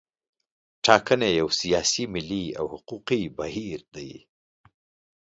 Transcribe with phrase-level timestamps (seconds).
[0.85, 4.11] ټاکنې یو سیاسي، ملي او حقوقي بهیر دی.